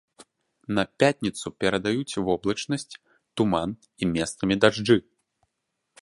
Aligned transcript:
На 0.77 0.83
пятніцу 1.03 1.47
перадаюць 1.65 2.17
воблачнасць, 2.29 2.89
туман 3.43 3.69
і 4.03 4.11
месцамі 4.15 4.55
дажджы. 4.67 4.97